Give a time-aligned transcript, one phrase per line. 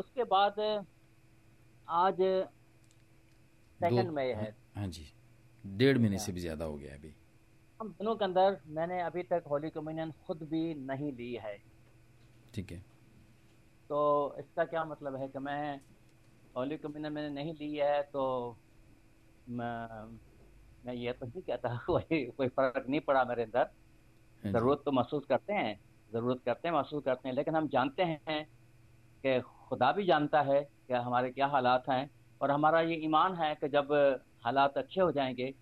[0.00, 0.60] उसके बाद
[1.88, 2.16] आज
[3.80, 5.06] सेकंड मई है। हाँ जी।
[5.64, 7.14] डेढ़ महीने से भी ज़्यादा हो गया अभी।
[7.80, 11.56] हम दिनों के अंदर मैंने अभी तक होली कम्युनियन खुद भी नहीं ली है।
[12.54, 12.82] ठीक है।
[13.90, 14.00] तो
[14.38, 15.80] इसका क्या मतलब है कि मैं
[16.56, 18.24] होली कम्युनियन मैंने नहीं ली है तो
[19.48, 20.18] मैं,
[20.86, 23.70] मैं ये तो नहीं कहता कोई कोई फ़र्क नहीं पड़ा मेरे अंदर।
[24.42, 25.78] हाँ ज़रूरत तो महसूस करते हैं
[26.12, 28.46] ज़रूरत करते हैं महसूस करते हैं लेकिन हम जानते हैं
[29.26, 33.54] कि खुदा भी जानता है कि हमारे क्या हालात हैं और हमारा ये ईमान है
[33.54, 33.92] कि जब
[34.44, 35.54] हालात अच्छे हो जाएँगे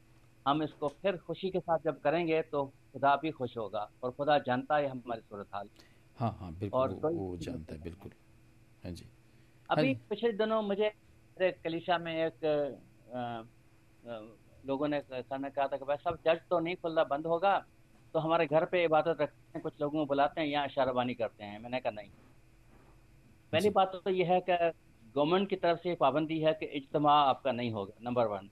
[0.46, 4.38] हम इसको फिर खुशी के साथ जब करेंगे तो खुदा भी खुश होगा और खुदा
[4.38, 5.68] जानता है हमारी सूरत हाल
[6.16, 8.12] हाँ हाँ बिल्कुल और वो, वो जानता है बिल्कुल।
[8.84, 9.06] हाँ जी।
[9.70, 10.92] अभी हाँ। पिछले दिनों मुझे
[11.42, 13.48] कलिशा में एक अ,
[14.10, 14.36] अ,
[14.66, 17.58] लोगों ने सर ने कहा था कि भाई सब चर्च तो नहीं खुलना बंद होगा
[18.14, 21.44] तो हमारे घर पे इबादत रखते हैं कुछ लोगों को बुलाते हैं यहाँ इशाराबानी करते
[21.44, 22.10] हैं। मैंने कहा नहीं।
[23.52, 24.56] पहली बात तो यह है कि
[25.16, 28.48] गवर्नमेंट की तरफ़ से पाबंदी है कि इज्तमा आपका नहीं होगा नंबर वन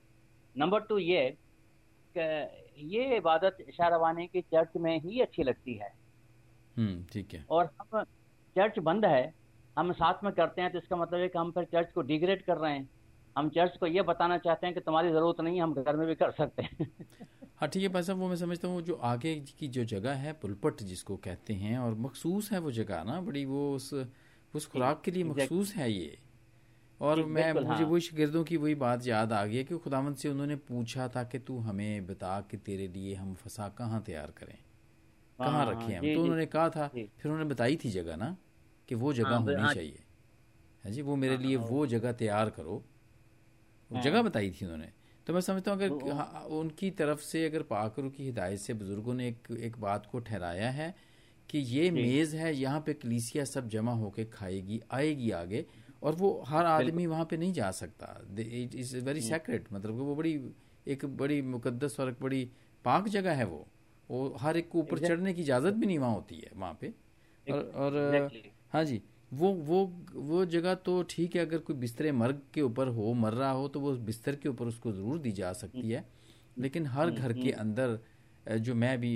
[0.55, 1.37] नंबर टू ये
[2.15, 5.89] कि ये इबादत इशाराबानी की चर्च में ही अच्छी लगती है।
[6.77, 8.03] हम्म ठीक है। और हम
[8.55, 9.33] चर्च बंद है
[9.77, 12.45] हम साथ में करते हैं तो इसका मतलब है कि हम फिर चर्च को डिग्रेड
[12.45, 12.89] कर रहे हैं।
[13.35, 16.07] हम चर्च को ये बताना चाहते हैं कि तुम्हारी ज़रूरत नहीं है हम घर में
[16.07, 16.87] भी कर सकते हैं।
[17.57, 20.33] हाँ ठीक है भाई साहब वो मैं समझता हूँ जो आगे की जो जगह है
[20.33, 23.93] पुलपट जिसको कहते हैं और मखसूस है वो जगह ना बड़ी वो उस
[24.55, 26.17] उस खुराक के लिए मखसूस है ये।
[27.01, 30.17] और मैं मुझे हाँ। वही शागिर्दों की वही बात याद आ गई है कि खुदावंत
[30.17, 34.31] से उन्होंने पूछा था कि तू हमें बता कि तेरे लिए हम फसा कहाँ तैयार
[34.37, 34.57] करें?
[35.39, 36.15] कहाँ हाँ, रखें हम?
[36.15, 38.37] तो उन्होंने कहा था फिर उन्होंने बताई थी जगह ना
[38.87, 40.03] कि वो जगह हाँ, होनी हाँ। चाहिए।
[40.83, 41.01] है जी?
[41.01, 42.83] वो मेरे हाँ, लिए हाँ, वो जगह तैयार करो।
[43.93, 44.93] हाँ। जगह बताई थी उन्होंने।
[45.27, 49.13] तो मैं समझता हूँ अगर हाँ, उनकी तरफ़ से अगर पाकरू की हिदायत से बुज़ुर्गों
[49.13, 50.95] ने एक एक बात को ठहराया है
[51.49, 55.65] कि ये मेज है यहाँ पे कलीसिया सब जमा होके खाएगी आएगी आगे
[56.03, 58.07] और वो हर आदमी वहाँ पे नहीं जा सकता।
[58.39, 60.39] इट इज़ वेरी सेक्रेट मतलब वो बड़ी
[60.87, 62.43] एक बड़ी मुकद्दस और एक बड़ी
[62.85, 63.65] पाक जगह है वो।
[64.09, 66.93] वो हर एक को ऊपर चढ़ने की इजाज़त भी नहीं वहाँ होती है वहाँ पे।
[67.47, 68.29] और, और
[68.73, 72.87] हाँ जी वो वो वो जगह तो ठीक है अगर कोई बिस्तरे मर्ग के ऊपर
[72.89, 76.05] हो मर रहा हो तो वो बिस्तर के ऊपर उसको ज़रूर दी जा सकती है।
[76.57, 77.99] लेकिन हर घर के अंदर
[78.47, 79.11] जो मैं भी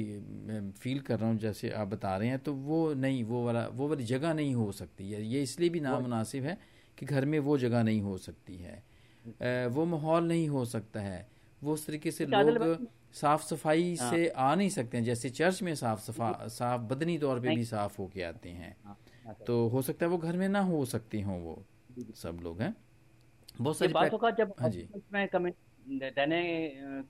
[0.80, 3.88] फील कर रहा हूँ जैसे आप बता रहे हैं तो वो नहीं वो वाला वो
[3.88, 6.58] वाली जगह नहीं हो सकती है। ये इसलिए भी नामनासिब है
[6.98, 11.28] कि घर में वो जगह नहीं हो सकती है। वो माहौल नहीं हो सकता है।
[11.62, 15.74] वो उस तरीके से लोग साफ़ सफ़ाई से आ नहीं सकते हैं। जैसे चर्च में
[15.76, 19.82] साफ़ सफ़ा साफ़ बदनी तौर पे भी साफ़ होके आते हैं। हाँ, हाँ। तो हो।
[19.82, 21.64] सकता है वो घर में ना हो सकती हों वो।
[22.16, 22.76] सब लोग हैं।
[23.62, 25.56] बहुत सारी बातों का जब हाँ जी। में कमेंट
[26.14, 26.42] देने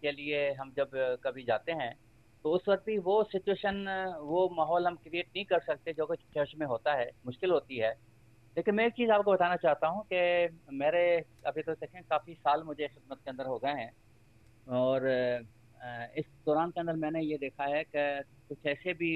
[0.01, 0.91] के लिए हम जब
[1.23, 1.93] कभी जाते हैं
[2.45, 3.85] तो उस वक्त भी वो सिचुएशन
[4.21, 7.77] वो माहौल हम क्रिएट नहीं कर सकते जो कि चर्च में होता है मुश्किल होती
[7.77, 7.91] है।
[8.57, 11.03] लेकिन मैं एक चीज़ आपको बताना चाहता हूँ कि मेरे
[11.47, 13.91] अभी तो देखें काफ़ी साल मुझे खिदमत के अंदर हो गए हैं।
[14.67, 15.07] और
[16.17, 19.11] इस दौरान के अंदर मैंने ये देखा है कि कुछ ऐसे भी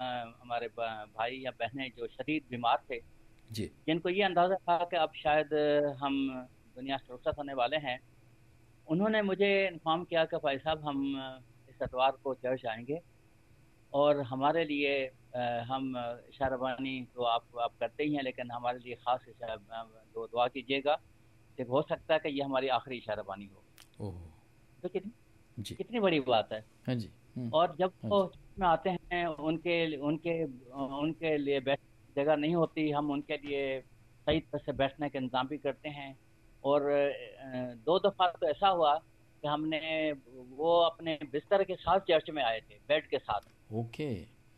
[0.00, 2.98] हमारे भाई या बहनें जो शदीद बीमार थे
[3.50, 5.54] जी। जिनको ये अंदाज़ा था कि अब शायद
[6.00, 6.16] हम
[6.76, 7.98] दुनिया से रुखसत होने वाले हैं।
[8.88, 11.02] उन्होंने मुझे इन्फॉर्म किया कि भाई साहब हम
[11.78, 13.00] इस एतवार को चर्च आएँगे।
[13.92, 14.94] और हमारे लिए
[15.68, 15.92] हम
[16.28, 20.94] इशारबानी तो आप आप करते ही हैं लेकिन हमारे लिए ख़ास दो दुआ कीजिएगा
[21.58, 23.62] कि हो सकता है कि ये हमारी आखिरी इशारबानी हो।
[24.82, 25.12] तो कितनी
[25.56, 28.22] जी। कितनी बड़ी बात है। हाँ जी। हम्म, और जब हाँ वो
[28.58, 30.42] में आते हैं उनके उनके
[30.98, 31.80] उनके लिए बैठ
[32.16, 36.16] जगह नहीं होती हम उनके लिए सही तरह से बैठने का इंतज़ाम भी करते हैं।
[36.64, 36.82] और
[37.86, 38.94] दो दफ़ा तो ऐसा हुआ
[39.42, 40.12] कि हमने
[40.56, 44.08] वो अपने बिस्तर के साथ चर्च में आए थे बेड के साथ। ओके।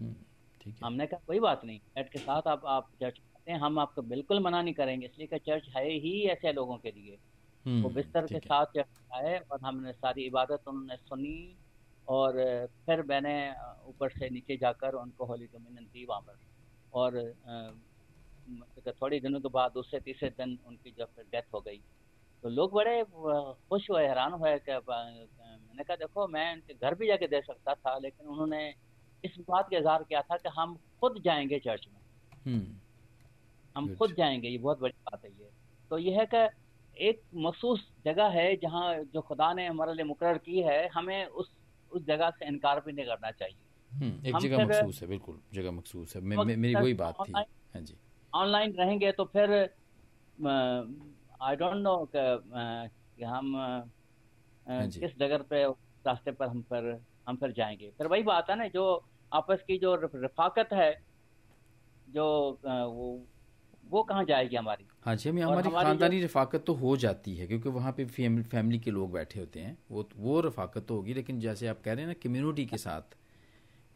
[0.01, 0.15] हम्म,
[0.61, 3.59] ठीक है। हमने कहा कोई बात नहीं बेड के साथ आप आप चर्च आते हैं
[3.59, 7.19] हम आपको बिल्कुल मना नहीं करेंगे। इसलिए कि चर्च है ही ऐसे लोगों के लिए।
[7.65, 11.57] हम्म, वो बिस्तर के साथ चर्च आए और हमने सारी इबादत उन्होंने सुनी
[12.09, 12.33] और
[12.87, 13.35] फिर मैंने
[13.87, 16.39] ऊपर से नीचे जाकर उनको होली कम्युनियन दी वहाँ पर।
[16.95, 17.35] और
[19.03, 21.81] थोड़े दिनों के बाद दूसरे तीसरे दिन उनकी जब फिर डेथ हो गई
[22.43, 23.05] तो लोग बड़े
[23.69, 27.75] खुश हुए हैरान हुए कि मैंने कहा देखो मैं उनके घर भी जाके दे सकता
[27.75, 28.75] था लेकिन उन्होंने
[29.25, 32.01] इस बात का इजहार किया था कि हम खुद जाएँगे चर्च में।
[32.47, 32.77] हम्म,
[33.77, 35.51] हम खुद जाएँगे ये बहुत बड़ी बात है ये।
[35.91, 36.49] तो यह है कि
[37.09, 41.53] एक मखसूस जगह है जहाँ जो खुदा ने हमारे लिए मुकर की है हमें उस
[41.93, 43.57] उस जगह से इनकार भी नहीं करना चाहिए।
[43.93, 47.33] हम्म, एक जगह मखसूस है बिल्कुल जगह मखसूस है। मे, मे, मेरी वही बात थी।
[47.33, 47.95] हाँ जी।
[48.35, 49.71] ऑनलाइन रहेंगे तो फिर
[51.41, 53.85] आई डोंट नो कि हम अ,
[54.67, 55.65] हाँ किस जगह पे
[56.05, 56.91] रास्ते पर हम पर
[57.29, 58.85] हम फिर जाएँगे। फिर वही बात है ना जो
[59.33, 60.91] आपस की जो रफाकत है
[62.09, 62.25] जो
[62.67, 63.27] अ, वो
[63.85, 64.87] वो कहाँ जाएगी हमारी?
[65.03, 68.91] हाँ जी हमें हमारी खानदानी रफाकत तो हो जाती है क्योंकि वहाँ पे फैमिली के
[68.91, 72.07] लोग बैठे होते हैं। वो वो रफाकत तो होगी लेकिन जैसे आप कह रहे हैं
[72.07, 73.17] ना कम्युनिटी के साथ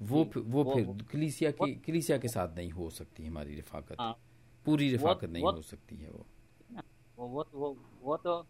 [0.00, 4.14] वो वो, वो फिर कलीसिया की कलीसिया के साथ नहीं हो सकती हमारी रफाकत। हाँ,
[4.66, 6.26] पूरी रफाकत नहीं हो सकती है वो।
[7.18, 8.42] वो वो वो, वो तो,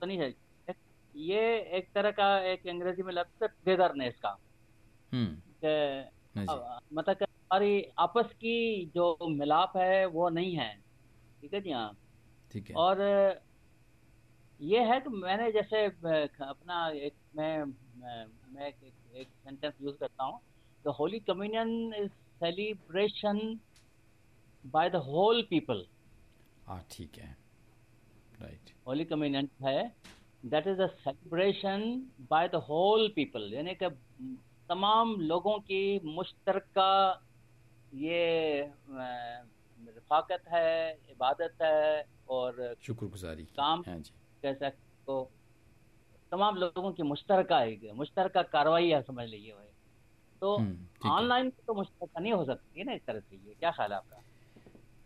[0.00, 0.34] तो नहीं है।
[1.14, 1.40] ये
[1.78, 4.36] एक तरह का एक अंग्रेज़ी में लगता है टुगेदरनेस का।
[5.12, 5.36] हम्म,
[6.94, 10.74] मतलब हमारी आपस की जो मिलाप है वो नहीं है।
[11.40, 11.96] ठीक है जी हाँ।
[12.52, 13.00] ठीक है। और
[14.60, 18.76] ये है कि मैंने जैसे अपना एक मैं मैं एक,
[19.14, 20.40] एक सेंटेंस यूज़ करता हूँ।
[20.84, 23.38] The holy communion is celebration
[24.64, 25.86] by the whole people
[26.66, 27.36] हाँ ठीक है।
[28.90, 29.94] होली कम्युनियन है।
[30.44, 31.82] That is a celebration
[32.30, 33.88] by the whole people यानी कि
[34.68, 36.90] तमाम लोगों की मुश्तरका
[37.94, 38.60] ये
[39.88, 44.68] रफाकत है इबादत है और शुक्रगुजारी। काम हाँ जी। कैसा
[45.06, 45.30] तो
[46.32, 49.52] तमाम लोगों की मुश्तरका है मुश्तरका कार्रवाई है समझ लीजिए
[50.42, 50.54] तो
[51.06, 53.90] ऑनलाइन हम्म, तो मुश्तरका नहीं हो सकती है ना इस तरह से ये क्या ख्याल
[53.90, 54.22] है आपका?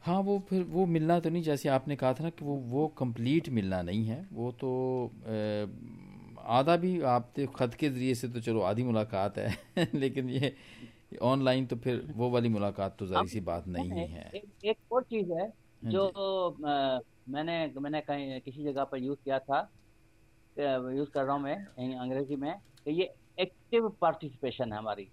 [0.04, 2.86] हाँ वो फिर वो मिलना तो नहीं जैसे आपने कहा था ना कि वो वो
[2.88, 4.70] कंप्लीट मिलना नहीं है। वो तो
[6.48, 9.56] आधा भी आप ख़त के ज़रिए से तो चलो आधी मुलाकात है
[9.94, 10.54] लेकिन ये
[11.22, 14.76] ऑनलाइन तो फिर वो वाली मुलाकात तो जारी सी बात नहीं है है। एक, एक
[14.92, 15.48] और चीज़ है
[15.82, 16.06] हाँ जो
[16.68, 16.98] आ,
[17.28, 19.60] मैंने मैंने कहीं किसी जगह पर यूज़ किया था
[20.56, 21.56] यूज़ कर रहा हूँ मैं
[21.98, 22.52] अंग्रेज़ी में
[22.86, 25.10] तो ये एक्टिव पार्टिसिपेशन है हमारी।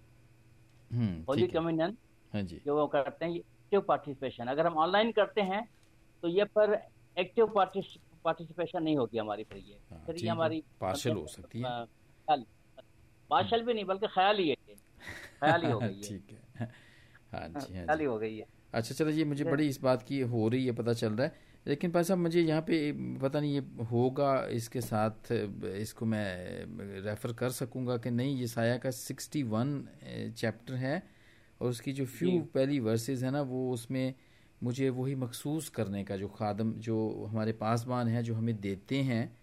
[1.28, 1.96] होली कम्युनियन
[2.32, 3.40] हाँ। जी। जो वो करते हैं
[3.72, 5.62] एक्टिव पार्टिसिपेशन अगर हम ऑनलाइन करते हैं
[6.22, 6.72] तो ये पर
[7.16, 12.36] एक्टिव पार्टिसिपेशन नहीं होगी हमारी फिर ये। हाँ, फिर ये हमारी पार्शल हो सकती है।
[13.30, 14.56] पार्शल भी नहीं बल्कि ख्याल ही है
[15.40, 16.68] ख्याल ही हो गई ठीक है।
[17.32, 20.20] हाँ जी हाँ ख्याल हो गई है। अच्छा चलो ये मुझे बड़ी इस बात की
[20.34, 22.76] हो रही है पता चल रहा है। लेकिन भाई साहब मुझे यहाँ पे
[23.22, 26.28] पता नहीं ये होगा इसके साथ इसको मैं
[27.02, 28.36] रेफ़र कर सकूँगा कि नहीं?
[28.36, 29.74] ये साया का सिक्सटी वन
[30.36, 30.96] चैप्टर है।
[31.62, 34.14] और उसकी जो फ्यू पहली वर्सेस है ना वो उसमें
[34.62, 36.96] मुझे वही मखसूस करने का जो खादम जो
[37.30, 39.36] हमारे पासबान हैं जो हमें देते हैं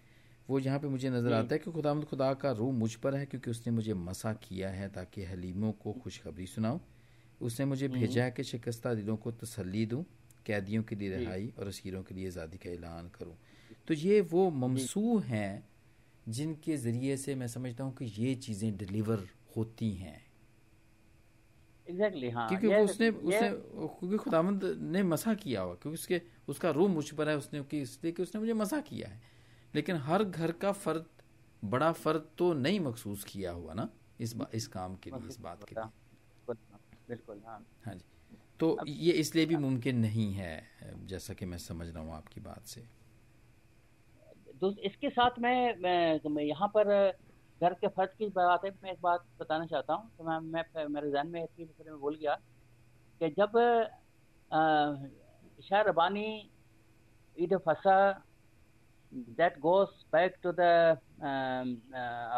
[0.50, 3.26] वो यहाँ पे मुझे नज़र आता है कि खुदा खुदा का रूह मुझ पर है
[3.26, 6.80] क्योंकि उसने मुझे मसा किया है ताकि हलीमों को खुशखबरी सुनाऊं।
[7.42, 10.06] उसने मुझे भेजा है कि शिकस्ता दिलों को तसली दूँ
[10.46, 13.36] कैदियों के लिए रिहाई और असीरों के लिए आज़ादी का ऐलान करूँ।
[13.88, 15.68] तो ये वो ममसू हैं
[16.30, 19.28] जिनके ज़रिए से मैं समझता हूँ कि ये चीज़ें डिलीवर
[19.58, 20.29] होती हैं।
[21.90, 24.64] एग्जैक्टली हाँ क्योंकि वो उसने उसने क्योंकि खुदामंद
[24.94, 28.24] ने मसा किया हुआ क्योंकि उसके उसका रूह मुझ पर है उसने कि इसलिए कि
[28.24, 29.22] उसने मुझे मसा किया है।
[29.74, 31.06] लेकिन हर घर का फर्द
[31.64, 33.90] बड़ा फर्द तो नहीं मखसूस किया हुआ ना
[34.20, 36.56] इस बा, इस काम के लिए इस बात के लिए।
[37.10, 38.06] बिल्कुल हाँ। हाँ जी
[38.60, 40.54] तो ये इसलिए भी मुमकिन नहीं है
[41.08, 42.82] जैसा कि मैं समझ रहा हूँ आपकी बात से।
[44.62, 45.76] तो इसके साथ मैं,
[46.30, 46.92] मैं यहाँ पर
[47.62, 50.86] घर के फ़र्ज़ की बात है मैं एक बात बताना चाहता हूँ। तो मैं मैं
[50.88, 52.36] मेरे जहन में इतनी में भूल गया
[53.22, 53.58] कि जब
[55.64, 56.28] शाह रबानी
[57.38, 57.98] ईद फसा
[59.12, 60.60] that goes back to the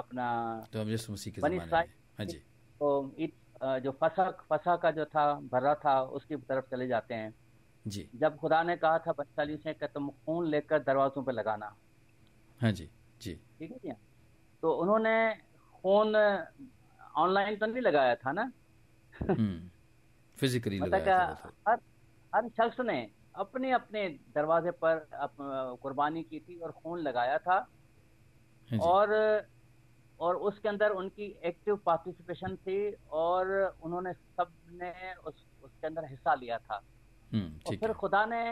[0.02, 0.28] अपना
[0.74, 0.86] तो
[1.42, 1.60] बनी
[2.18, 2.38] हाँ जी।
[2.80, 3.32] तो ईद
[3.84, 7.34] जो फसा फसा का जो था भर्रा था उसकी तरफ़ चले जाते हैं।
[7.86, 11.76] जी। जब खुदा ने कहा था बच्चाली से कि तुम खून लेकर दरवाजों पे लगाना।
[12.60, 12.90] हाँ जी
[13.22, 13.92] जी। ठीक है जी?
[14.64, 15.16] तो उन्होंने
[15.84, 16.16] फ़ोन
[17.16, 18.52] ऑनलाइन तो नहीं लगाया था ना
[20.38, 21.80] फिजिकली हम्म। मतलब तो। हर
[22.34, 23.00] हर शख्स ने
[23.36, 25.08] अपने अपने दरवाजे पर
[25.82, 27.58] कुर्बानी की थी और खून लगाया था
[28.70, 29.14] हाँ और
[30.20, 32.80] और उसके अंदर उनकी एक्टिव पार्टिसिपेशन थी
[33.12, 33.52] और
[33.84, 34.92] उन्होंने सबने
[35.28, 36.82] उस उसके अंदर हिस्सा लिया था
[37.32, 38.44] हम्म, और फिर खुदा ने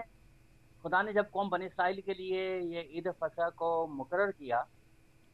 [0.83, 2.43] खुदा ने जब कौम बनी इसराइल के लिए
[2.75, 4.65] ये ईद फसा को मुकर किया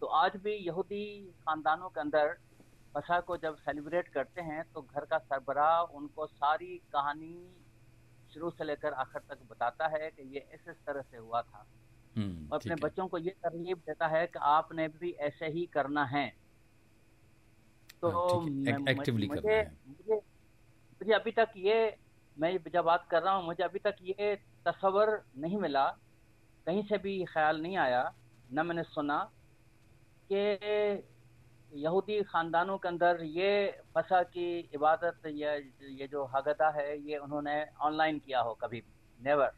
[0.01, 1.05] तो आज भी यहूदी
[1.39, 2.33] ख़ानदानों के अंदर
[2.95, 7.35] फसा को जब सेलिब्रेट करते हैं तो घर का सरबराह उनको सारी कहानी
[8.33, 11.65] शुरू से लेकर आखिर तक बताता है कि ये इस इस तरह से हुआ था।
[12.15, 16.05] हम्म, और अपने बच्चों को ये तरलीब देता है कि आपने भी ऐसे ही करना
[16.05, 16.27] है।
[18.01, 18.39] तो हाँ,
[18.95, 20.15] मुझे मुझे
[21.01, 21.97] मुझे अभी तक ये
[22.37, 24.35] मैं जब बात कर रहा हूँ मुझे अभी तक ये
[24.65, 25.85] तस्वर नहीं मिला।
[26.67, 28.03] कहीं से भी ख्याल नहीं आया
[28.53, 29.17] न मैंने सुना।
[30.31, 31.03] कि
[31.73, 33.51] यहूदी ख़ानदानों के अंदर ये
[33.95, 35.53] फसा की इबादत या
[35.91, 38.83] ये जो हगदा है ये उन्होंने ऑनलाइन किया हो कभी
[39.19, 39.51] नेवर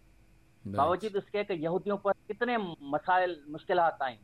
[0.66, 4.18] बावजूद उसके कि यहूदियों पर कितने मसाइल मुश्किल आई।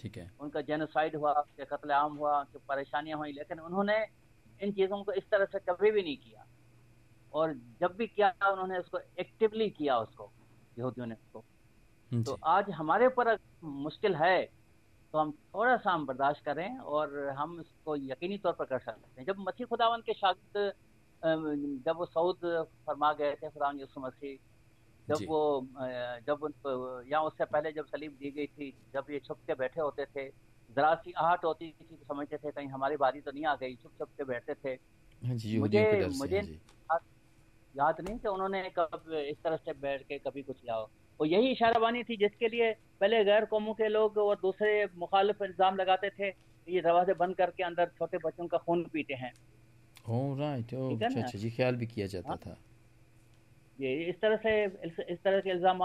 [0.00, 3.98] ठीक है। उनका जेनोसाइड हुआ कि कत्ल आम हुआ कि परेशानियाँ हुई लेकिन उन्होंने
[4.60, 6.46] इन चीज़ों को इस तरह से कभी भी नहीं किया।
[7.32, 10.30] और जब भी किया उन्होंने उसको एक्टिवली किया उसको
[10.78, 11.44] यहूदियों ने उसको।
[12.10, 14.38] तो आज हमारे ऊपर मुश्किल है
[15.12, 19.20] तो हम थोड़ा सा हम बर्दाश्त करें और हम इसको यकीनी तौर पर कर सकते
[19.20, 20.72] हैं। जब मसीह खुदावन के शागिद
[21.86, 22.38] जब वो सऊद
[22.86, 24.36] फरमा गए थे खुदा यसु मसीह
[25.08, 25.40] जब वो
[26.26, 26.38] जब
[27.08, 30.28] या उससे पहले जब सलीब दी गई थी जब ये छुप के बैठे होते थे
[30.70, 33.74] जरा सी आहट होती थी तो समझते थे कहीं हमारी बारी तो नहीं आ गई
[33.76, 34.74] छुप छुप के बैठते थे।
[35.58, 35.82] मुझे
[36.16, 36.40] मुझे
[37.74, 40.82] याद नहीं कि उन्होंने कब इस तरह से बैठ के कभी कुछ हो।
[41.20, 45.42] और यही इशारा बानी थी जिसके लिए पहले गैर कौमों के लोग और दूसरे मुखालिफ
[45.42, 46.28] इल्ज़ाम लगाते थे
[46.66, 49.32] ये दरवाजे बंद करके अंदर छोटे बच्चों का खून पीते हैं।
[50.38, 52.36] राइट अच्छा अच्छा जी ख्याल भी किया जाता हाँ?
[52.36, 52.56] था।
[53.80, 54.64] ये इस तरह से
[55.12, 55.82] इस तरह के इल्ज़ाम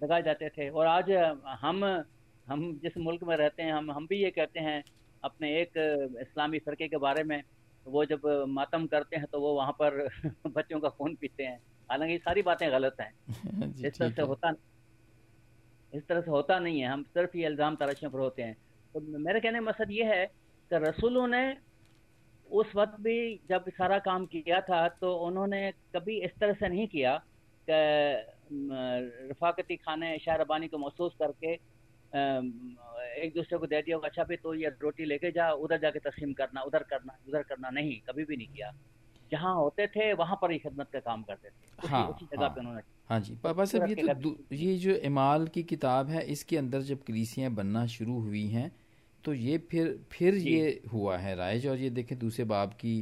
[0.00, 1.10] लगाए जाते थे। और आज
[1.60, 1.84] हम
[2.46, 4.82] हम जिस मुल्क में रहते हैं हम हम भी ये कहते हैं
[5.22, 5.78] अपने एक
[6.22, 7.42] इस्लामी फ़िरके के बारे में
[7.86, 10.08] वो जब मातम करते हैं तो वो वहाँ पर
[10.46, 13.12] बच्चों का खून पीते हैं। हालाँकि सारी बातें गलत हैं।
[13.86, 14.52] इस तरह से होता
[15.92, 18.56] इस तरह से होता नहीं है। हम सिर्फ़ ये इल्ज़ाम तराशियों पर होते हैं।
[18.94, 20.24] तो मेरे कहने का मकसद ये है
[20.70, 21.44] कि रसूलों ने
[22.46, 26.86] उस वक्त भी जब सारा काम किया था तो उन्होंने कभी इस तरह से नहीं
[26.88, 27.16] किया
[27.68, 27.78] कि
[29.30, 31.52] रफाकती खाने शाहरबानी को महसूस करके
[33.24, 36.32] एक दूसरे को दे दिया अच्छा भी तो ये रोटी लेके जा उधर जाके तस्लीम
[36.32, 38.70] करना उधर करना उधर करना नहीं कभी भी नहीं किया।
[39.30, 42.54] जहाँ होते थे वहाँ पर ही खिदमत का काम करते थे। हाँ, उसी जगह हाँ,
[42.54, 46.56] पे उन्होंने हाँ जी पापा साहब ये तो ये जो इमाल की किताब है इसके
[46.56, 48.70] अंदर जब कलीसियाँ बनना शुरू हुई हैं
[49.24, 52.96] तो ये फिर फिर ये हुआ है राइज और ये देखें दूसरे बाब की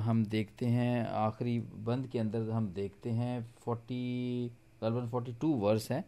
[0.00, 5.90] हम देखते हैं आखिरी बंद के अंदर हम देखते हैं फोर्टी तकरीबन फोर्टी टू वर्स
[5.90, 6.04] हैं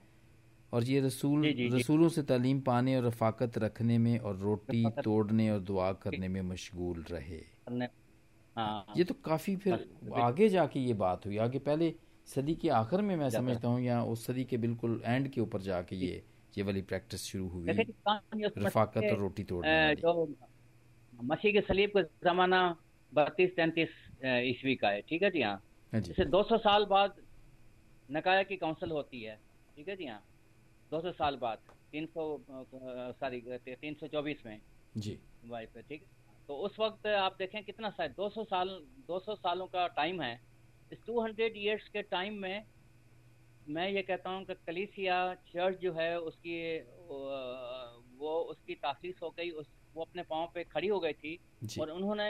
[0.72, 4.84] और ये रसूल जी, जी, रसूलों से तालीम पाने और रफाकत रखने में और रोटी
[5.02, 7.40] तोड़ने और दुआ करने में मशगूल रहे।
[8.58, 11.94] हाँ, ये तो काफ़ी फिर आगे जाके ये बात हुई। आगे पहले
[12.28, 15.62] सदी के आखिर में मैं समझता हूँ। या उस सदी के बिल्कुल एंड के ऊपर
[15.62, 16.22] जाके ये
[16.58, 20.26] ये वाली प्रैक्टिस शुरू हुई। रफाकत और रोटी तोड़ने जो
[21.12, 22.60] मसीह के सलीब का जमाना
[23.12, 23.88] बत्तीस तैतीस
[24.24, 25.54] ईस्वी का है। ठीक है जी हाँ,
[25.92, 27.14] हाँ जैसे 200 साल बाद
[28.08, 29.36] नकाया की काउंसिल होती है।
[29.76, 30.22] ठीक है जी हाँ?
[30.92, 31.58] 200 साल बाद
[31.92, 32.26] 300
[33.14, 34.60] सॉरी 324 में।
[34.96, 36.04] जी। वाइफ है ठीक?
[36.48, 38.68] तो उस वक्त आप देखें कितना शायद 200 साल
[39.08, 40.40] 200 सालों का टाइम है।
[40.92, 42.64] इस 200 इयर्स के टाइम में
[43.68, 46.78] मैं ये कहता हूँ कि कलीसिया चर्च जो है उसकी
[48.18, 51.38] वो उसकी तासीस हो गई उस वो अपने पाँव पे खड़ी हो गई थी
[51.80, 52.28] और उन्होंने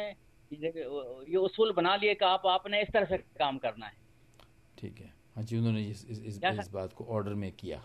[0.53, 3.97] ये उसूल बना लिए कि आप आपने इस तरह से काम करना है।
[4.79, 7.79] ठीक है। हाँ जी उन्होंने इस इस, इस, इस बात को ऑर्डर में किया।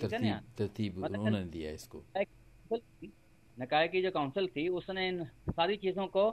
[0.00, 2.04] तरतीब तरतीब मतलब उन्होंने दिया इसको।
[3.58, 6.28] नकाय की जो काउंसिल थी उसने इन सारी चीज़ों को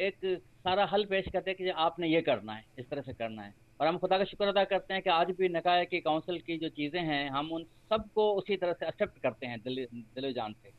[0.00, 0.24] एक
[0.58, 3.86] सारा हल पेश करते कि आपने ये करना है इस तरह से करना है। और
[3.86, 6.68] हम खुदा का शुक्र अदा करते हैं कि आज भी नकाय की काउंसिल की जो
[6.70, 10.72] चीज़ें हैं हम उन सबको उसी तरह से एक्सेप्ट करते हैं दिल दिलो जान से।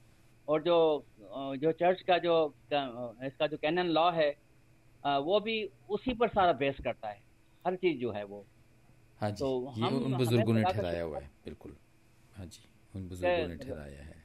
[0.47, 1.05] और जो
[1.57, 2.35] जो चर्च का जो
[3.25, 4.29] इसका जो कैनन लॉ है
[5.21, 5.57] वो भी
[5.89, 7.19] उसी पर सारा बेस करता है।
[7.65, 8.45] हर चीज़ जो है वो।
[9.21, 11.75] हाँ जी तो ये उन बुज़ुर्गों ने ठहराया हुआ है बिल्कुल।
[12.31, 14.16] हाँ जी उन बुज़ुर्गों ने ठहराया है।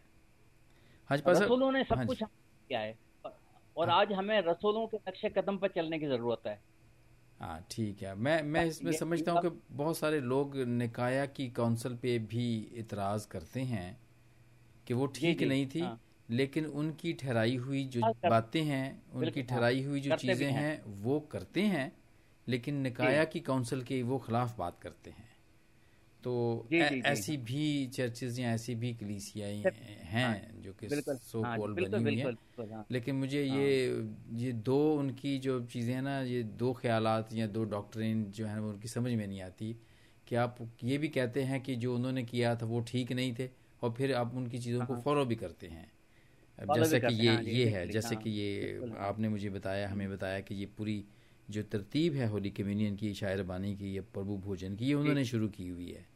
[1.13, 2.95] हाँ जी रसूलों ने सब हाँ कुछ किया है।
[3.77, 6.61] और हाँ। आज हमें रसूलों के नक्शे कदम पर चलने की ज़रूरत है।
[7.41, 11.95] हाँ ठीक है। मैं मैं इसमें समझता हूँ कि बहुत सारे लोग निकाया की काउंसिल
[11.95, 14.01] पे भी इतराज करते हैं
[14.87, 16.01] कि वो ठीक नहीं थी हाँ।
[16.31, 21.21] लेकिन उनकी ठहराई हुई जो हाँ, बातें हैं उनकी ठहराई हुई जो चीज़ें हैं। वो
[21.21, 21.93] करते हैं
[22.49, 25.32] लेकिन निकाया की काउंसिल के वो खिलाफ बात करते हैं।
[26.25, 26.33] तो
[26.65, 27.37] जी, जी, ऐसी.
[27.39, 29.65] भी चर्चेज या ऐसी भी कलीसियाएँ
[30.07, 32.33] हैं हाँ, जो कि सो हाँ, कॉल बनी हुई हैं।
[32.73, 37.33] हाँ, लेकिन मुझे हाँ, ये ये दो उनकी जो चीज़ें हैं ना ये दो ख्यालात
[37.33, 39.77] या दो डॉक्ट्रिन जो है उनकी समझ में नहीं आती।
[40.27, 43.49] कि आप ये भी कहते हैं कि जो उन्होंने किया था वो ठीक नहीं थे
[43.83, 45.91] और फिर आप उनकी चीज़ों को फॉलो हाँ, भी करते हैं।
[46.59, 50.67] जैसे कि ये ये है जैसे कि ये आपने मुझे बताया हमें बताया कि ये
[50.67, 51.05] पूरी
[51.53, 55.25] जो तरतीब है होली कम्युनियन की शायर बानी की या प्रभु भोजन की ये उन्होंने
[55.25, 56.07] शुरू की हुई है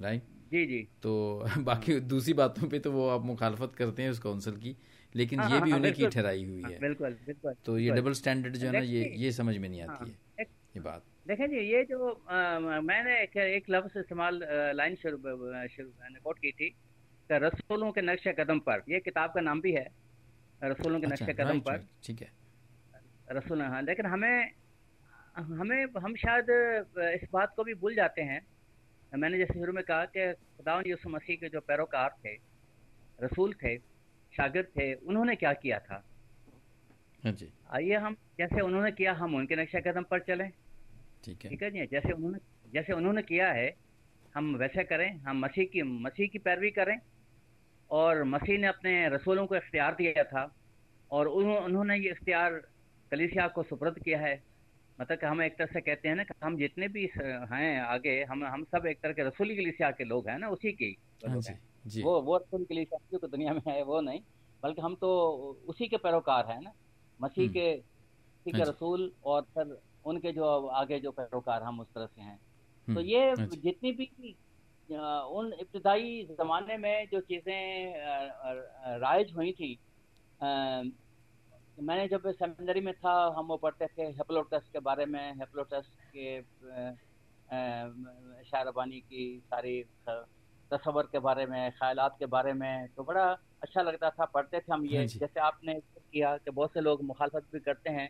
[0.00, 1.12] राइट जी जी। तो
[1.64, 4.76] बाकी दूसरी बातों पे तो वो आप मुखालफत करते हैं उस काउंसिल की
[5.14, 8.12] लेकिन हाँ, ये भी हाँ, उन्हीं की ठहराई हुई है बिल्कुल बिल्कुल। तो ये डबल
[8.12, 11.56] स्टैंडर्ड जो है ना ये ये समझ में नहीं आती है। ये बात। देखें जी
[11.56, 14.40] ये जो आ, मैंने एक, एक लफ्ज इस्तेमाल
[14.76, 16.74] लाइन शुरू कोट की थी
[17.30, 19.86] रसूलों के नक्शे कदम पर। ये किताब का नाम भी है
[20.64, 22.30] रसूलों के अच्छा, नक्शे कदम पर। ठीक है।
[23.28, 24.50] रसूल हाँ। लेकिन हमें
[25.34, 26.50] हमें हम शायद
[27.14, 28.40] इस बात को भी भूल जाते हैं।
[29.12, 32.34] मैंने जैसे शुरू में कहा कि खुदा यूसु मसीह के जो पैरोकार थे
[33.18, 33.76] रसूल थे
[34.32, 36.02] शागिर थे उन्होंने क्या किया था?
[37.22, 40.50] हाँ जी। आइए हम जैसे उन्होंने किया हम उनके नक्शा कदम पर चलें।
[41.24, 42.38] ठीक है। ठीक है जी जैसे उन्होंने
[42.72, 43.72] जैसे उन्होंने किया है
[44.34, 46.98] हम वैसे करें हम मसीह की मसीह की पैरवी करें।
[47.90, 50.44] और मसीह ने अपने रसूलों को इख्तियार दिया था
[51.10, 52.60] और उन्होंने ये इख्तियार
[53.14, 54.34] कलिसिया को सुप्रद किया है।
[54.98, 57.04] मतलब कि हम एक तरह से कहते हैं ना कि हम जितने भी
[57.52, 60.72] हैं आगे हम हम सब एक तरह के रसूली कलिसिया के लोग हैं ना उसी
[60.72, 60.86] के
[61.28, 64.20] हाँ जी। वो वो रसूली कलिसिया जो तो दुनिया में है वो नहीं
[64.62, 65.10] बल्कि हम तो
[65.68, 66.72] उसी के पैरोकार हैं ना
[67.20, 69.76] मसीह हम्म। के मसीह के हाँ रसूल और फिर
[70.12, 70.44] उनके जो
[70.82, 74.34] आगे जो पैरोकार हम उस तरह से हैं। तो हम्म, ये हाँ जितनी भी
[74.88, 77.60] उन इब्तदाई ज़माने में जो चीज़ें
[79.00, 79.72] राइज हुई थी
[81.78, 86.40] मैंने जब सेमिनरी में था हम वो पढ़ते थे हेप्लोटस के बारे में हेप्लोटस के
[88.44, 89.82] शारबानी की सारी
[90.70, 93.24] तस्वर के बारे में ख्यालात के बारे में तो बड़ा
[93.62, 97.02] अच्छा लगता था पढ़ते थे हम हाँ ये जैसे आपने किया कि बहुत से लोग
[97.04, 98.08] मुखालफत भी करते हैं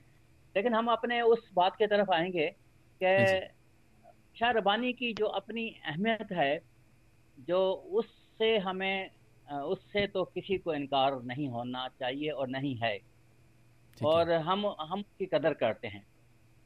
[0.56, 2.50] लेकिन हम अपने उस बात की तरफ़ आएँगे
[3.16, 3.49] हाँ कि
[4.37, 6.50] शाह रबानी की जो अपनी अहमियत है
[7.38, 7.59] जो
[7.99, 9.11] उससे हमें
[9.47, 12.99] उससे तो किसी को इनकार नहीं होना चाहिए और नहीं है।
[14.03, 16.07] और हम हम उसकी कदर करते हैं।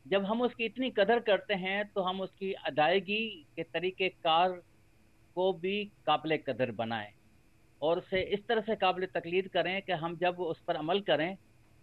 [0.06, 4.62] जब हम उसकी इतनी कदर करते हैं तो हम उसकी अदायगी के तरीके कार
[5.34, 7.12] को भी काबिल कदर बनाएँ
[7.82, 11.36] और उसे इस तरह से काबिल तकलीद करें कि हम जब उस पर अमल करें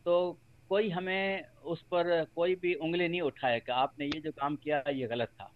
[0.05, 4.55] तो कोई हमें उस पर कोई भी उंगली नहीं उठाए कि आपने ये जो काम
[4.55, 5.53] किया ये गलत था।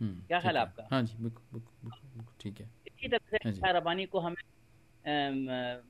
[0.00, 0.88] हम्म, क्या ख्याल। आपका?
[0.92, 5.82] हाँ जी बिल्कुल ठीक है। इसी तरह से हाँ रबानी को हमें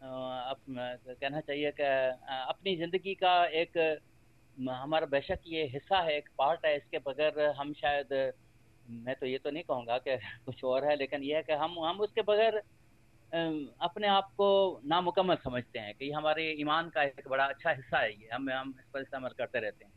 [0.00, 0.64] अप-
[1.10, 1.82] कहना चाहिए कि
[2.48, 3.78] अपनी ज़िंदगी का एक
[4.56, 8.12] हमारा बेशक ये हिस्सा है एक पार्ट है इसके बगैर हम शायद
[8.86, 11.78] मैं तो ये तो नहीं कहूँगा कि कुछ और है लेकिन ये है कि हम
[11.80, 12.62] हम उसके बगैर
[13.80, 14.48] अपने आप को
[14.84, 18.50] नामुकम्मल समझते हैं कि ये हमारे ईमान का एक बड़ा अच्छा हिस्सा है ये हम
[18.50, 19.92] हम इस पर इस्तेमाल करते रहते हैं।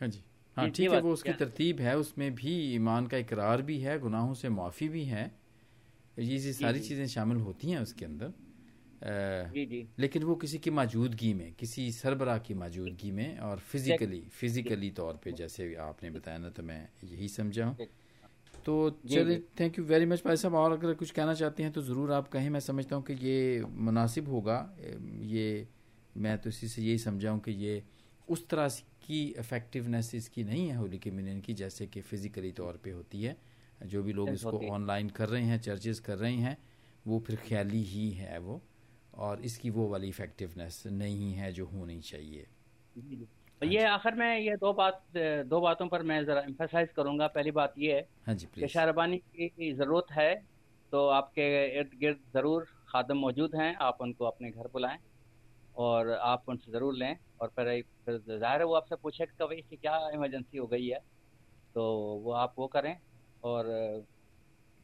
[0.00, 0.24] हाँ जी।
[0.56, 4.34] हाँ ठीक है वो उसकी तरतीब है उसमें भी ईमान का इकरार भी है गुनाहों
[4.34, 5.30] से माफ़ी भी है
[6.16, 8.32] ये सारी चीज़ें शामिल होती हैं उसके अंदर।
[9.02, 14.20] जी जी। लेकिन वो किसी की मौजूदगी में किसी सरबरा की मौजूदगी में और फिजिकली
[14.32, 17.86] फिजिकली तौर पे जैसे आपने बताया ना तो मैं यही समझा हूँ।
[18.64, 18.74] तो
[19.08, 22.12] चलिए थैंक यू वेरी मच भाई साहब और अगर कुछ कहना चाहते हैं तो ज़रूर
[22.12, 24.58] आप कहें। मैं समझता हूँ कि ये मुनासिब होगा।
[25.26, 25.66] ये
[26.16, 27.82] मैं तो इसी से यही समझा हूँ कि ये
[28.28, 28.68] उस तरह
[29.02, 33.36] की इफेक्टिवनेस इसकी नहीं है होली कम्युनियन की जैसे कि फिजिकली तौर पे होती है।
[33.84, 36.56] जो भी लोग इसको ऑनलाइन कर रहे हैं चर्चेज कर रहे हैं
[37.06, 38.62] वो फिर ख्याली ही है वो।
[39.14, 42.46] और इसकी वो वाली इफेक्टिवनेस नहीं है जो होनी चाहिए।
[43.60, 45.02] तो ये आखिर में ये दो बात
[45.46, 49.18] दो बातों पर मैं ज़रा एम्फेसाइज करूँगा। पहली बात ये है हाँ जी कि शाहरबानी
[49.28, 50.34] की ज़रूरत है
[50.92, 51.44] तो आपके
[51.78, 54.98] इर्द गिर्द ज़रूर खादम मौजूद हैं। आप उनको अपने घर बुलाएँ
[55.76, 59.56] और आप उनसे ज़रूर लें। और फिर फिर ज़ाहिर है वो आपसे पूछे कि भाई
[59.56, 60.98] इसकी क्या इमरजेंसी हो गई है
[61.74, 61.84] तो
[62.24, 62.96] वो आप वो करें।
[63.44, 63.66] और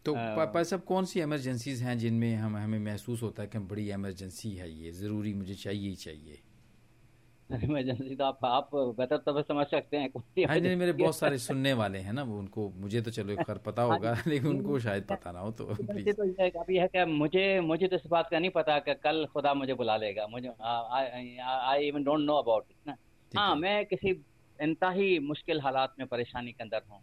[0.09, 3.49] तो अ, पा- पा साहब कौन सी इमरजेंसीज हैं जिनमें हम हमें महसूस होता है
[3.49, 4.92] कि बड़ी इमरजेंसी है ये?
[4.92, 6.38] ज़रूरी मुझे चाहिए ही चाहिए।
[7.51, 10.09] इमरजेंसी तो आप आप बेहतर तब समझ सकते हैं
[10.47, 13.59] हाँ नहीं मेरे बहुत सारे सुनने वाले हैं ना वो उनको मुझे तो चलो खैर
[13.59, 15.64] पता होगा लेकिन उनको शायद पता ना हो तो
[16.12, 19.27] तो ये अभी है कि मुझे मुझे तो इस बात का नहीं पता कि कल
[19.33, 22.97] खुदा मुझे बुला लेगा। मुझे I even don't know about it ना।
[23.33, 24.11] हाँ। मैं किसी
[24.62, 27.01] इंतही मुश्किल हालात में परेशानी के अंदर हूँ।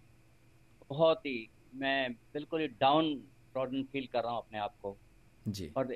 [0.89, 3.15] बहुत ही मैं बिल्कुल ही डाउन
[3.53, 4.97] ट्रॉडन फील कर रहा हूँ अपने आप को।
[5.45, 5.87] जी। और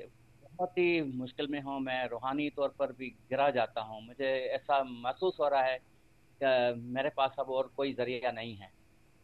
[0.44, 4.82] बहुत ही मुश्किल में हूँ मैं रूहानी तौर पर भी गिरा जाता हूँ। मुझे ऐसा
[4.84, 5.78] महसूस हो रहा है
[6.40, 8.72] कि मेरे पास अब और कोई ज़रिया नहीं है।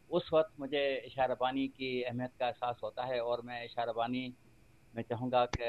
[0.09, 4.27] उस वक्त मुझे इशारबानी की अहमियत का एहसास होता है और मैं इशारबानी
[4.93, 5.65] में चाहूँगा कि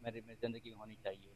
[0.00, 1.34] मेरी मेरी ज़िंदगी होनी चाहिए।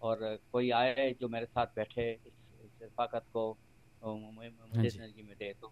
[0.00, 0.20] और
[0.52, 2.34] कोई आए जो मेरे साथ बैठे इस,
[2.82, 3.50] रफाकत को
[4.02, 5.68] मुझे ज़िंदगी में दे तो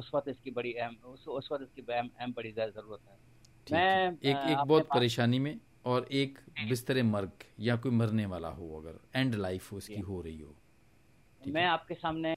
[0.00, 3.16] उस वक्त इसकी बड़ी अहम उस, उस वक्त इसकी अहम अहम बड़ी ज़रूरत है।
[3.66, 8.66] मैं, एक एक बहुत परेशानी में और एक बिस्तर मर्ग या कोई मरने वाला हो
[8.80, 10.54] अगर एंड लाइफ हो उसकी हो रही हो।
[11.42, 12.32] मैं आपके सामने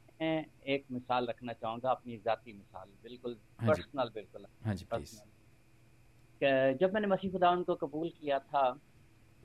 [0.73, 5.31] एक मिसाल रखना चाहूँगा अपनी ज़ाती मिसाल बिल्कुल हाँ पर्सनल बिल्कुल। हाँ जी प्लीज़ पर्सनल
[6.79, 8.63] जब मैंने मसीह खुदा उनको कबूल किया था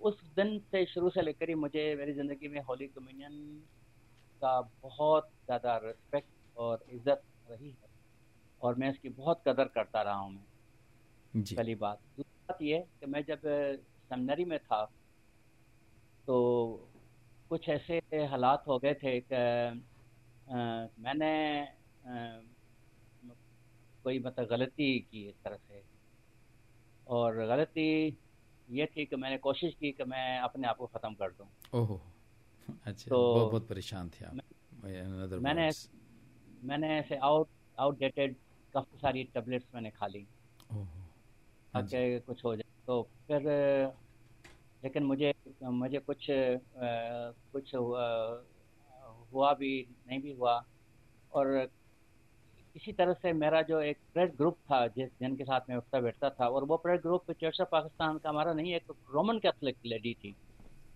[0.01, 3.37] उस दिन से शुरू से लेकर ही मुझे मेरी ज़िंदगी में होली कम्युनियन
[4.43, 7.88] का बहुत ज़्यादा रिस्पेक्ट और इज़्ज़त रही है।
[8.63, 10.45] और मैं इसकी बहुत कदर करता रहा हूँ मैं।
[11.57, 14.85] पहली बात। दूसरी बात ये कि मैं जब सेमिनरी में था
[16.27, 16.39] तो
[17.51, 19.37] कुछ ऐसे हालात हो गए थे कि
[21.03, 22.43] मैंने अ,
[24.05, 25.83] कोई मतलब गलती की इस तरह से।
[27.07, 27.89] और गलती
[28.69, 32.01] ये थी कि मैंने कोशिश की कि मैं अपने आप को ख़त्म कर दूँ। ओहो।
[32.87, 34.41] अच्छा तो बहुत बहुत परेशान थे आप।
[34.83, 35.71] other मैंने
[36.63, 38.37] मैंने ऐसे आउट आउटडेटेड
[38.75, 40.27] काफ़ी सारी टेबलेट्स मैंने खा ली।
[40.73, 40.85] हाँ
[41.75, 43.43] ताकि कुछ हो जाए। तो फिर
[44.85, 46.37] लेकिन मुझे मुझे कुछ आ,
[47.53, 48.07] कुछ हुआ,
[49.33, 49.73] हुआ भी
[50.09, 50.63] नहीं भी हुआ।
[51.33, 51.69] और
[52.77, 56.31] इसी तरह से मेरा जो एक प्रेड ग्रुप था जिस जिनके साथ मैं उठता बैठता
[56.31, 60.15] था और वो प्रेड ग्रुप चर्च ऑफ़ पाकिस्तान का हमारा नहीं एक रोमन कैथलिक लेडी
[60.15, 60.35] थी।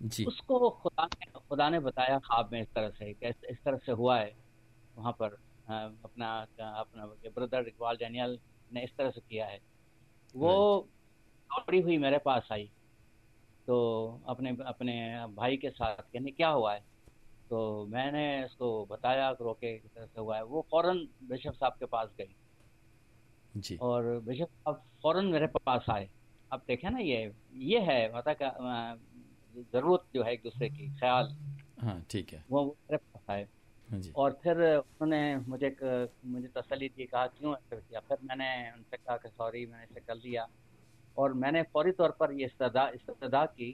[0.02, 3.10] जी। उसको खुदा ने खुदा ने बताया ख्वाब में इस तरह से
[3.50, 4.34] इस तरह से हुआ है
[4.96, 5.36] वहाँ पर।
[5.68, 8.38] अपना अपना ब्रदर इकबाल डैनियल
[8.72, 9.60] ने इस तरह से किया है।
[10.36, 10.88] वो
[11.50, 12.70] दौड़ी हुई मेरे पास आई।
[13.66, 16.80] तो अपने अपने भाई के साथ यानी क्या हुआ है?
[17.50, 21.86] तो मैंने उसको बताया रोके किस तरह से हुआ है। वो फ़ौरन बिशप साहब के
[21.86, 22.34] पास गई।
[23.56, 26.10] जी। और बिशप साहब फ़ौरन मेरे पास आए।
[26.52, 28.96] अब देखे ना ये ये है मतलब का
[29.72, 31.36] ज़रूरत जो है एक दूसरे की ख्याल।
[31.80, 33.61] हाँ ठीक है। वो मेरे पास आए। हाँ
[34.16, 35.68] और फिर उन्होंने मुझे
[36.26, 38.00] मुझे तसली दी, कहा, क्यों ऐसे किया?
[38.00, 40.46] फिर मैंने उनसे कहा कि, सॉरी, मैंने इसे कर लिया।
[41.16, 43.70] और मैंने फौरी तौर पर ये इस्तदा इस्तदा की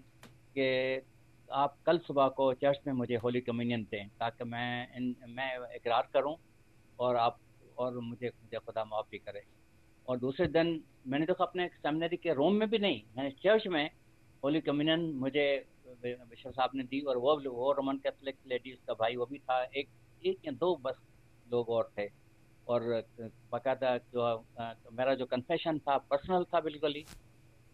[0.59, 1.02] कि
[1.48, 6.09] आप कल सुबह को चर्च में मुझे होली कम्युनियन दें, ताकि मैं इन, मैं इकरार
[6.12, 6.37] करूँ
[6.98, 7.38] और आप,
[7.78, 9.42] और मुझे मुझे खुदा माफ़ भी करे।
[10.09, 13.90] और दूसरे दिन मैंने तो अपने सेमिनरी के रूम में भी नहीं, मैंने चर्च में
[14.44, 15.46] होली कम्युनियन मुझे
[16.04, 19.62] बिशप साहब ने दी और वो वो रोमन कैथलिक लेडी उसका भाई, वो भी था,
[19.64, 19.88] एक
[20.22, 21.00] एक या दो बस
[21.46, 22.09] लोग और थे।
[22.66, 22.85] और
[23.52, 24.38] बाकायदा जो
[24.92, 27.07] मेरा जो कन्फेशन था पर्सनल था बिल्कुल ही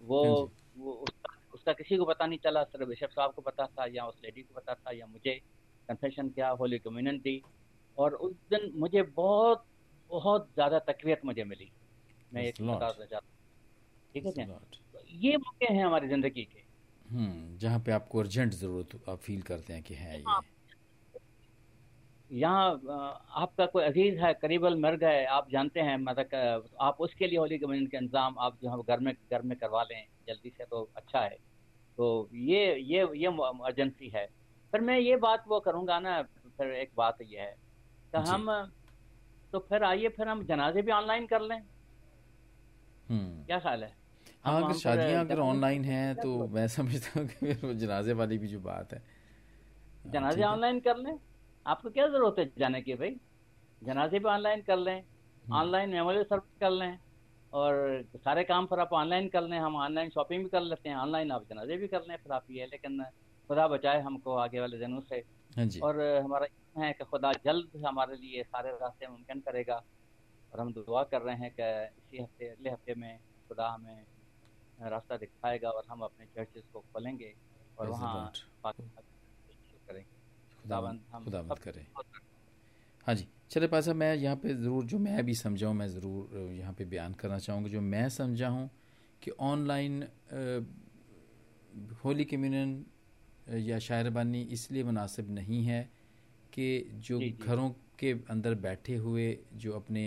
[0.01, 3.67] वो हाँ वो उसका, उसका किसी को पता नहीं चला सिर्फ़ बिशप साहब को पता
[3.69, 5.35] था या उस लेडी को पता था या मुझे
[5.89, 7.43] कन्फेशन क्या होली कम्युनियन थी।
[7.99, 9.65] और उस दिन मुझे बहुत
[10.11, 11.71] बहुत ज़्यादा तकवीत मुझे मिली।
[12.33, 13.21] मैं एक बताना चाहता
[14.15, 14.47] ठीक है
[14.95, 16.65] तो ये मौके हैं हमारी ज़िंदगी के।
[17.07, 20.41] हम्म जहाँ पे आपको अर्जेंट ज़रूरत आप फील करते हैं कि है ये। हाँ।
[22.31, 22.71] यहाँ
[23.37, 27.59] आपका कोई अज़ीज़ है करीबल मर गए आप जानते हैं मतलब आप उसके लिए होली
[27.59, 30.89] कम्युनिटी का इंतज़ाम आप जो है घर में घर में करवा लें जल्दी से तो
[30.97, 31.37] अच्छा है।
[31.99, 34.27] तो ये ये ये इमरजेंसी है।
[34.73, 36.21] फिर मैं ये बात वो करूँगा ना
[36.59, 37.55] फिर एक बात ये है।
[38.15, 38.49] कि हम
[39.53, 41.61] तो फिर आइए फिर हम जनाजे भी ऑनलाइन कर लें।
[43.09, 43.93] हम्म। क्या ख्याल है?
[44.45, 48.49] हाँ अगर शादियाँ अगर ऑनलाइन हैं तो मैं समझता हूँ कि वो जनाजे वाली भी
[48.49, 49.03] जो बात है।
[50.07, 51.19] जनाजे ऑनलाइन कर लें?
[51.67, 53.11] आपको क्या ज़रूरत है जाने की भाई?
[53.83, 55.05] जनाजे भी ऑनलाइन कर लें
[55.45, 56.99] ऑनलाइन मेमोरियल सर्विस कर लें
[57.53, 57.75] और
[58.19, 61.33] सारे काम फिर आप ऑनलाइन कर लें हम ऑनलाइन शॉपिंग भी कर लेते हैं ऑनलाइन
[61.33, 63.03] आप जनाजे भी कर लें फिर आप ये लेकिन
[63.51, 66.47] खुदा बचाए हमको आगे वाले दिनों से। हाँ और हमारा
[66.77, 69.83] है कि खुदा जल्द हमारे लिए सारे रास्ते मुमकिन करेगा
[70.53, 71.65] और हम दुआ कर रहे हैं कि
[71.99, 73.19] इसी हफ़्ते अगले हफ़्ते में
[73.51, 74.05] खुदा हमें
[74.79, 77.35] रास्ता दिखाएगा और हम अपने चर्चेस को खोलेंगे
[77.79, 78.15] और वहाँ
[79.79, 80.24] करेंगे।
[80.65, 81.87] खुदावंत करे।
[83.07, 86.53] हाँ। जी चले पासा मैं यहाँ पे ज़रूर जो मैं भी समझा हूँ मैं ज़रूर
[86.53, 88.71] यहाँ पे बयान करना चाहूँगा। जो मैं समझा हूँ
[89.23, 90.03] कि ऑनलाइन
[92.05, 92.85] होली कम्यूनियन
[93.61, 95.83] या शायरबानी इसलिए मुनासिब नहीं है
[96.53, 96.67] कि
[97.01, 100.05] जो। घरों के अंदर बैठे हुए जो अपने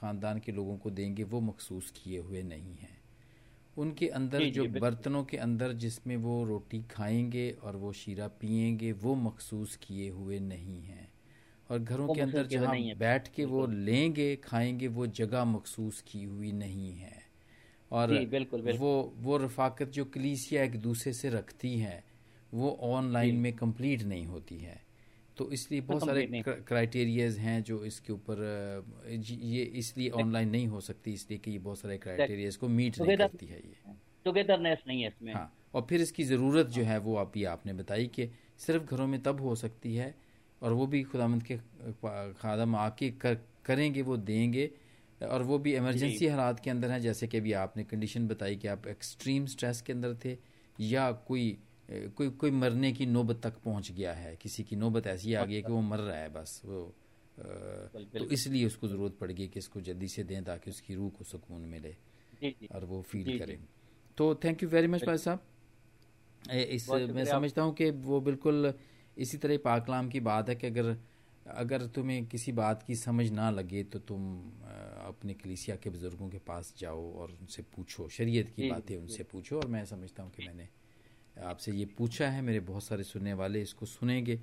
[0.00, 2.97] ख़ानदान के लोगों को देंगे वो मखसूस किए हुए नहीं हैं।
[3.78, 9.14] उनके अंदर जो बर्तनों के अंदर जिसमें वो रोटी खाएँगे और वो शीरा पिएँगे वो
[9.14, 11.12] मखसूस किए हुए नहीं हैं।
[11.70, 16.52] और घरों के अंदर जहाँ बैठ के वो लेंगे खाएँगे वो जगह मखसूस की हुई
[16.52, 17.28] नहीं है।
[17.92, 22.04] और बिल्कुल, बिल्कुल। वो वो रफाकत जो कलीसिया एक दूसरे से रखती है
[22.54, 24.87] वो ऑनलाइन में कंप्लीट नहीं होती है।
[25.38, 28.42] तो इसलिए बहुत सारे क्राइटेरियाज हैं जो इसके ऊपर
[29.08, 33.16] ये इसलिए ऑनलाइन नहीं हो सकती इसलिए कि ये बहुत सारे क्राइटेरियाज को मीट नहीं
[33.16, 37.16] करती है ये। टुगेदरनेस नहीं है इसमें। हाँ और फिर इसकी ज़रूरत जो है वो
[37.16, 40.14] आप ये आपने बताई कि सिर्फ़ घरों में तब हो सकती है
[40.62, 41.56] और वो भी खुदामंद के
[42.40, 44.70] खादम आके कर, करेंगे वो देंगे
[45.20, 48.68] और वो भी इमरजेंसी हालात के अंदर है जैसे कि अभी आपने कंडीशन बताई कि
[48.68, 50.36] आप एक्सट्रीम स्ट्रेस के अंदर थे
[50.78, 51.56] या कोई
[51.88, 55.54] कोई कोई मरने की नौबत तक पहुँच गया है। किसी की नौबत ऐसी आ गई
[55.54, 56.80] है कि वो मर रहा है बस वो
[57.38, 61.24] तो इसलिए उसको ज़रूरत पड़ गई कि इसको जल्दी से दें ताकि उसकी रूह को
[61.24, 61.94] सुकून मिले
[62.74, 63.58] और वो फील करे।
[64.18, 65.40] तो थैंक यू वेरी मच भाई साहब।
[66.50, 68.72] इस मैं समझता हूँ कि वो बिल्कुल
[69.16, 70.96] इसी तरह पाकलाम की बात है कि अगर
[71.54, 74.22] अगर तुम्हें किसी बात की समझ ना लगे तो तुम
[75.04, 79.56] अपने कलीसिया के बुज़ुर्गों के पास जाओ और उनसे पूछो शरीयत की बातें उनसे पूछो
[79.58, 80.68] और मैं समझता हूँ कि मैंने
[81.42, 84.40] आपसे ये पूछा है मेरे बहुत सारे सुनने वाले इसको सुनेंगे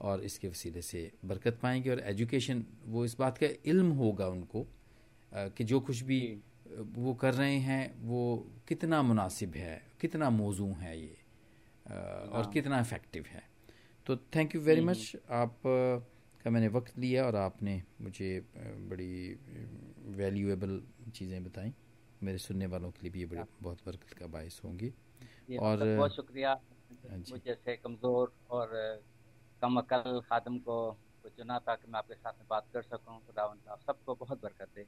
[0.00, 4.66] और इसके वसीले से बरकत पाएँगे और एजुकेशन वो इस बात का इल्म होगा उनको
[5.32, 6.20] कि जो कुछ भी
[6.96, 8.22] वो कर रहे हैं वो
[8.68, 11.16] कितना मुनासिब है कितना मौजू है ये
[11.86, 13.42] और हाँ। कितना इफ़ेक्टिव है।
[14.06, 15.60] तो थैंक यू वेरी मच आप
[16.44, 19.38] का मैंने वक्त लिया और आपने मुझे बड़ी
[20.16, 20.80] वैल्यूएबल
[21.14, 21.72] चीज़ें बताई।
[22.22, 24.92] मेरे सुनने वालों के लिए भी ये बड़ी बहुत बरकत का बायस होंगी।
[25.58, 26.52] और बहुत शुक्रिया।
[27.04, 28.70] हाँ मुझे जैसे कमज़ोर और
[29.62, 30.76] कम अकल खादम को
[31.28, 34.86] चुना ताकि मैं आपके साथ में बात कर सकूँ। खुदा आप सबको बहुत बरकत दे।